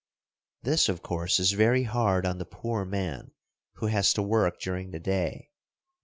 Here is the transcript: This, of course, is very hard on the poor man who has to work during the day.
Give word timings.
This, 0.63 0.89
of 0.89 1.03
course, 1.03 1.39
is 1.39 1.51
very 1.51 1.83
hard 1.83 2.25
on 2.25 2.39
the 2.39 2.43
poor 2.47 2.85
man 2.85 3.33
who 3.73 3.85
has 3.85 4.13
to 4.13 4.23
work 4.23 4.59
during 4.59 4.89
the 4.89 4.99
day. 4.99 5.51